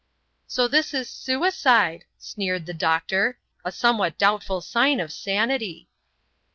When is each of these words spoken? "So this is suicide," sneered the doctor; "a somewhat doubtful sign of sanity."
"So 0.47 0.67
this 0.67 0.95
is 0.95 1.07
suicide," 1.07 2.05
sneered 2.17 2.65
the 2.65 2.73
doctor; 2.73 3.37
"a 3.63 3.71
somewhat 3.71 4.17
doubtful 4.17 4.59
sign 4.59 4.99
of 4.99 5.13
sanity." 5.13 5.89